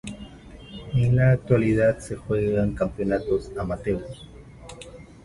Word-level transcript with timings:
En 0.95 1.15
la 1.15 1.29
actualidad 1.33 1.99
se 1.99 2.15
juegan 2.15 2.73
campeonatos 2.73 3.51
amateurs. 3.55 4.25